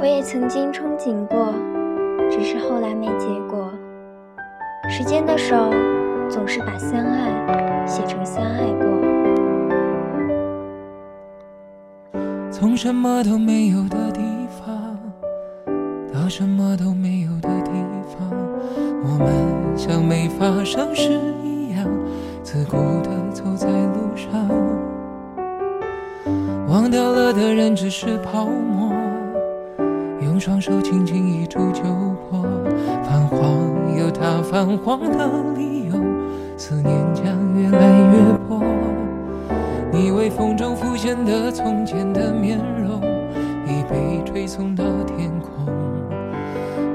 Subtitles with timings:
[0.00, 1.52] 我也曾经憧憬过，
[2.30, 3.68] 只是后来没结果。
[4.88, 5.70] 时间的手
[6.30, 8.86] 总是把相爱写成相爱过。
[12.50, 14.96] 从什么都没有的地方
[16.12, 17.70] 到什么都没有的地
[18.08, 18.30] 方，
[19.02, 21.84] 我们像没发生事一样，
[22.42, 24.48] 自顾地走在路上。
[26.68, 28.92] 忘掉了的人只是泡沫，
[30.38, 32.42] 双手轻轻一触就破。
[33.02, 35.94] 泛黄有它泛黄的理由，
[36.56, 37.24] 思念将
[37.54, 38.62] 越来越薄。
[39.90, 43.00] 你微风中浮现的从前的面容，
[43.66, 45.50] 已被吹送到天空。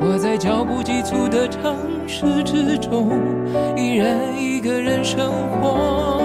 [0.00, 3.10] 我在脚步急促的城市之中，
[3.76, 6.20] 依然一个人生活。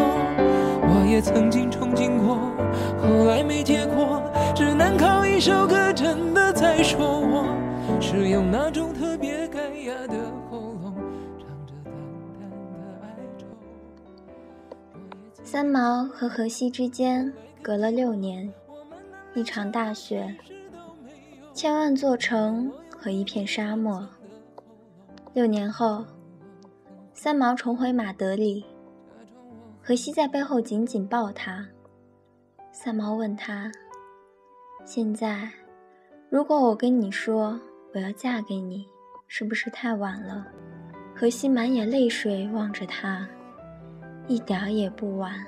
[0.88, 2.38] 我也曾经憧憬过，
[2.98, 4.22] 后来没结果，
[4.56, 7.44] 只能靠一首歌真的在说我，
[8.00, 10.96] 是用那种特别干哑的喉咙，
[11.38, 11.94] 唱着淡
[12.40, 13.46] 淡的哀愁。
[15.44, 18.50] 三毛和荷西之间隔了六年，
[19.34, 20.34] 一场大雪，
[21.54, 24.08] 千万座城和一片沙漠。
[25.34, 26.06] 六年后，
[27.14, 28.64] 三毛重回马德里，
[29.84, 31.68] 荷西在背后紧紧抱他。
[32.72, 33.70] 三毛问他
[34.86, 35.50] ：“现在，
[36.30, 37.60] 如果我跟你说
[37.92, 38.86] 我要嫁给你，
[39.28, 40.46] 是不是太晚了？”
[41.18, 43.28] 荷西满眼泪水望着他。
[44.28, 45.46] 一点儿也不晚。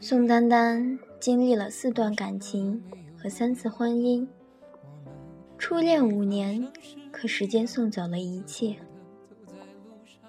[0.00, 2.82] 宋丹丹经历了四段感情
[3.16, 4.26] 和三次婚姻，
[5.58, 6.70] 初恋五年，
[7.10, 8.76] 可时间送走了一切。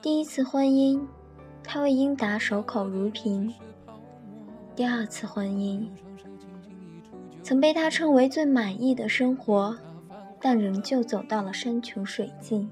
[0.01, 1.05] 第一次婚姻，
[1.63, 3.51] 她为英达守口如瓶；
[4.75, 5.87] 第二次婚姻，
[7.41, 9.73] 曾被他称为最满意的生活，
[10.41, 12.69] 但仍旧走到了山穷水尽。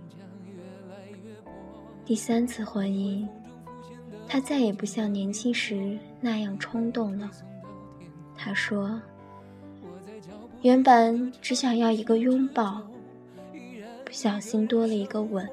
[2.03, 3.25] 第三次婚姻，
[4.27, 7.31] 他再也不像年轻时那样冲动了。
[8.35, 9.01] 他说
[10.61, 12.81] ：“原本只想要一个拥抱，
[14.03, 15.47] 不小心多了一个吻。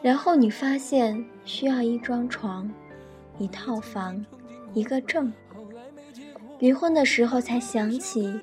[0.00, 2.70] 然后你发现需要一张床、
[3.38, 4.24] 一套房、
[4.74, 5.32] 一个证。
[6.58, 8.40] 离婚的时候才想起，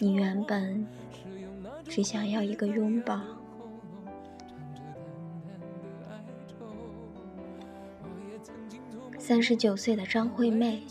[0.00, 0.86] 你原本
[1.88, 3.20] 只想要一个拥抱。”
[9.18, 10.82] 三十九岁的张惠妹，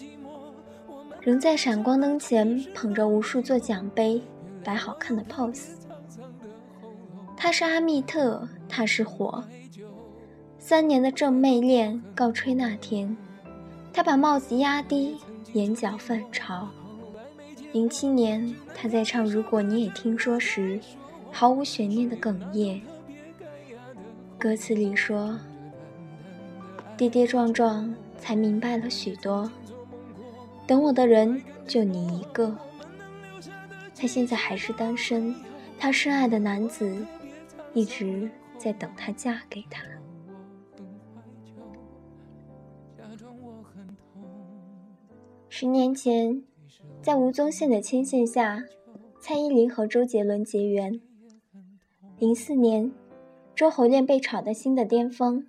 [1.20, 4.22] 仍在闪光灯前捧着无数座奖杯，
[4.64, 5.72] 摆好看的 pose。
[7.36, 9.44] 她是阿密特，她是火。
[10.58, 13.18] 三年的正妹恋告吹那天，
[13.94, 15.18] 他把帽子压低，
[15.54, 16.68] 眼角泛潮。
[17.74, 20.80] 零七年，他在唱《如果你也听说》时，
[21.32, 22.82] 毫无悬念的哽咽。
[24.38, 25.40] 歌词里说
[26.98, 29.52] ：“跌跌撞撞。”才明白了许多。
[30.68, 32.56] 等我的人就你一个。
[33.96, 35.34] 他现在还是单身，
[35.80, 37.04] 他深爱的男子
[37.74, 38.30] 一直
[38.60, 39.82] 在等他嫁给他。
[45.50, 46.44] 十年前，
[47.02, 48.64] 在吴宗宪的牵线下，
[49.20, 51.02] 蔡依林和周杰伦结缘。
[52.18, 52.92] 零四年，
[53.56, 55.48] 周侯恋被炒的新的巅峰。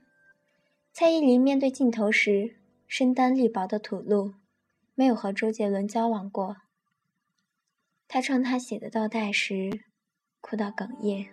[0.92, 2.56] 蔡依林面对镜头时。
[2.94, 4.34] 身单力薄的吐露，
[4.94, 6.58] 没有和周杰伦交往过。
[8.06, 9.70] 他唱他写的倒带时，
[10.42, 11.26] 哭到哽咽。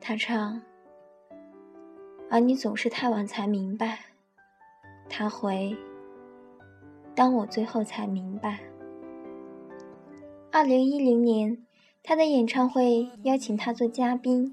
[0.00, 0.60] 他唱，
[2.28, 4.06] 而你总是太晚才明白。
[5.08, 5.76] 他回，
[7.14, 8.60] 当我最后才明白。
[10.50, 11.66] 二零一零年，
[12.02, 14.52] 他的演唱会邀请他做嘉宾，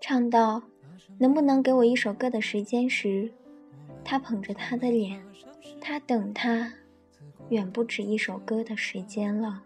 [0.00, 0.62] 唱到
[1.18, 3.32] “能不能给我一首歌的时间”时。
[4.04, 5.24] 他捧着他的脸，
[5.80, 6.72] 他等他，
[7.48, 9.62] 远不止一首歌的时间了。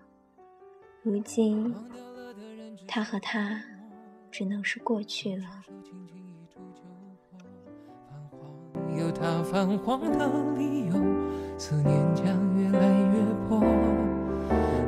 [1.03, 1.75] 如今，
[2.87, 3.63] 他和他
[4.31, 5.65] 只能是过去了。
[9.21, 10.27] 他泛黄的
[10.57, 10.95] 理由，
[11.57, 12.27] 思念将
[12.57, 13.63] 越来越薄。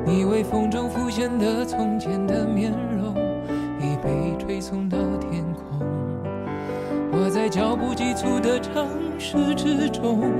[0.05, 3.15] 你微风中浮现的从前的面容，
[3.79, 5.85] 已被吹送到天空。
[7.11, 8.87] 我在脚步急促的城。
[9.23, 10.33] 市之中，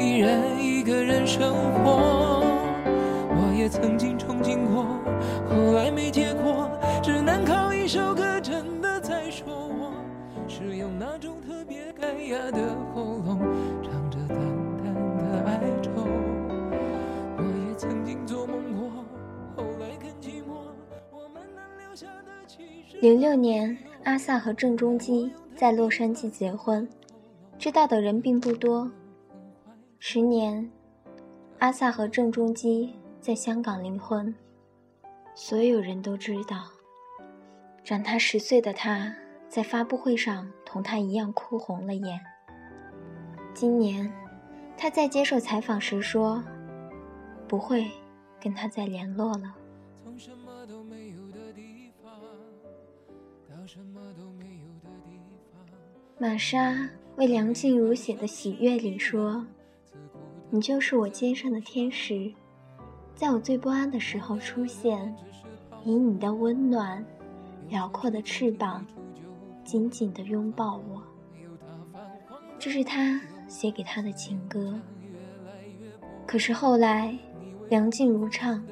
[0.00, 1.52] 依然一个人生
[1.84, 2.42] 活。
[3.28, 4.86] 我也曾经憧憬过，
[5.50, 6.70] 后来没结果，
[7.02, 9.92] 只能靠一首歌真的在说我，
[10.48, 11.34] 是用那种
[12.28, 13.38] 哑的喉咙，
[13.82, 14.38] 唱着淡
[14.78, 15.90] 淡的哀愁。
[17.36, 18.90] 我也曾经做梦过，
[19.56, 20.66] 后来更寂寞。
[21.10, 22.32] 我们能留下的
[23.00, 26.88] 零六年，阿萨和郑中基在洛杉矶结婚，
[27.58, 28.90] 知道的人并不多。
[29.98, 30.70] 十年，
[31.58, 34.34] 阿萨和郑中基在香港离婚，
[35.34, 36.64] 所有人都知道。
[37.84, 39.12] 长他十岁的他
[39.52, 42.18] 在发布会上同他一样哭红了眼。
[43.52, 44.10] 今年，
[44.78, 46.42] 他在接受采访时说
[47.46, 47.86] ：“不会
[48.40, 49.52] 跟他再联络了。”
[56.16, 59.46] 玛莎为梁静茹写的《喜悦》里说
[60.48, 62.32] ：“你就是我肩上的天使，
[63.14, 65.14] 在我最不安的时候出现，
[65.84, 67.04] 以你的温暖、
[67.68, 68.86] 辽阔的翅膀，
[69.72, 71.02] 紧紧地拥抱我。”
[72.60, 74.78] 这是他写给他的情歌。
[76.26, 77.16] 可是后来，
[77.70, 78.62] 梁静茹唱：“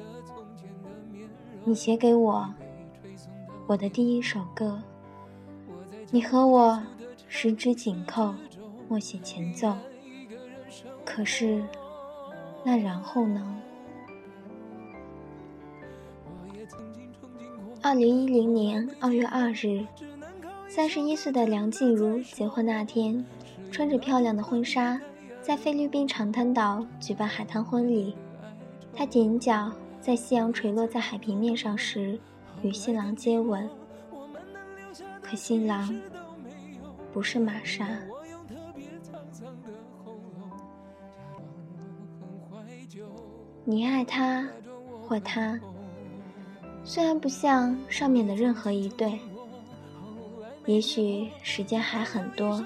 [1.65, 2.53] 你写给我。”
[3.65, 4.79] 我的第一首歌，
[6.11, 6.81] 你和我
[7.27, 8.33] 十指紧扣，
[8.87, 9.75] 默写前奏。
[11.03, 11.63] 可是，
[12.63, 13.57] 那然后呢？
[17.81, 19.83] 二零一零年二月二日，
[20.73, 23.25] 三十一岁的梁静茹结婚那天，
[23.69, 24.97] 穿着漂亮的婚纱，
[25.41, 28.15] 在菲律宾长滩岛举办海滩婚礼。
[28.93, 29.69] 她踮脚
[29.99, 32.17] 在夕阳垂落在海平面上时。
[32.61, 33.69] 与新郎接吻，
[35.21, 35.93] 可新郎
[37.11, 37.85] 不是玛莎。
[43.65, 44.47] 你爱他
[45.01, 45.59] 或他，
[46.85, 49.19] 虽然不像上面的任何一对，
[50.71, 52.63] 也许时间还很多，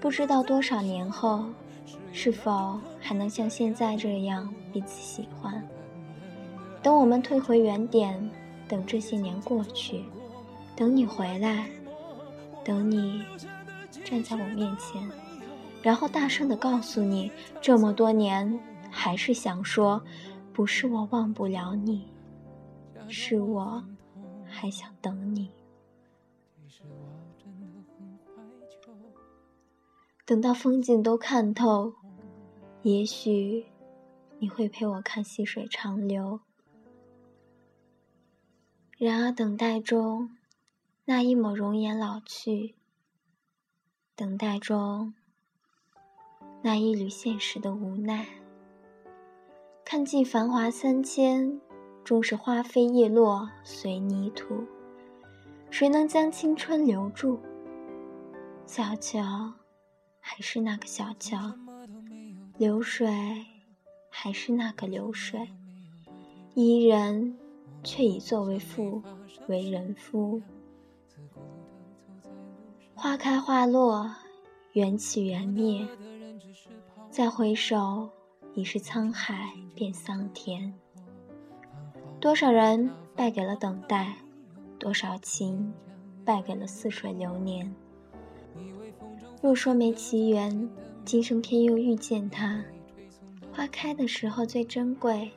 [0.00, 1.44] 不知道多少年后，
[2.12, 5.60] 是否还能像现在这样彼此喜欢。
[6.80, 8.30] 等我们退回原点。
[8.68, 10.02] 等这些年过去，
[10.74, 11.68] 等你回来，
[12.64, 13.22] 等你
[14.02, 15.06] 站在我面前，
[15.82, 17.30] 然后大声的告诉你，
[17.60, 18.58] 这么多年
[18.90, 20.02] 还是想说，
[20.54, 22.08] 不是我忘不了你，
[23.08, 23.84] 是我
[24.48, 25.50] 还想等你。
[30.24, 31.94] 等到风景都看透，
[32.82, 33.66] 也许
[34.38, 36.40] 你会陪我看细水长流。
[38.96, 40.30] 然而，等待中，
[41.06, 42.74] 那一抹容颜老去；
[44.14, 45.12] 等待中，
[46.62, 48.24] 那一缕现实的无奈。
[49.84, 51.60] 看尽繁华三千，
[52.04, 54.64] 终是花飞叶落随泥土。
[55.68, 57.40] 谁能将青春留住？
[58.66, 59.52] 小桥
[60.22, 61.52] 还是那个小桥，
[62.56, 63.44] 流水
[64.08, 65.46] 还是那个流水，
[66.54, 67.36] 伊人。
[67.84, 69.02] 却已作为妇，
[69.48, 70.40] 为人夫。
[72.94, 74.08] 花开花落，
[74.74, 75.84] 缘起缘灭，
[77.10, 78.08] 再回首，
[78.54, 80.72] 已是沧海变桑田。
[82.20, 84.14] 多少人败给了等待，
[84.78, 85.74] 多少情
[86.24, 87.74] 败给了似水流年。
[89.40, 90.68] 若说没奇缘，
[91.04, 92.64] 今生偏又遇见他。
[93.52, 95.30] 花开的时候最珍贵，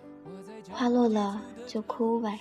[0.69, 1.41] 花落了。
[1.67, 2.37] 就枯萎，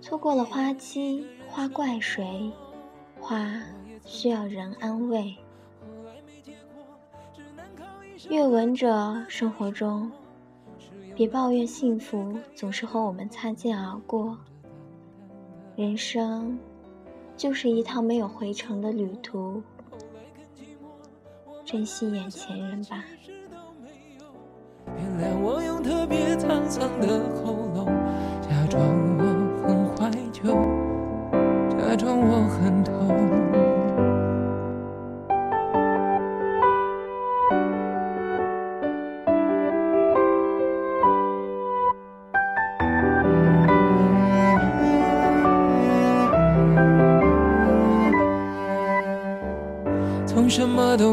[0.00, 2.50] 错过了花期，花怪谁？
[3.20, 3.62] 花
[4.04, 5.32] 需要人安慰。
[8.28, 10.10] 阅文者，生活中
[11.14, 14.36] 别抱怨幸福总是和我们擦肩而过。
[15.76, 16.58] 人生
[17.36, 19.62] 就是一趟没有回程的旅途，
[21.64, 23.04] 珍惜眼前人吧。
[24.86, 27.86] 原谅我用特别沧桑的喉咙，
[28.42, 29.13] 假装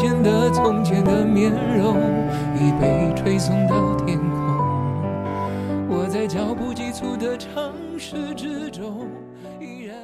[0.00, 1.94] 见的从前的面容，
[2.56, 4.30] 已被吹送到天空。
[5.90, 9.06] 我在脚步急促的城市之中，
[9.60, 9.94] 依然。